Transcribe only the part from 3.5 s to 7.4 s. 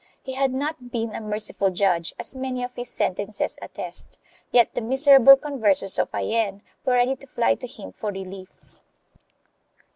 attest, yet the miserable Conversos of Jaen were ready to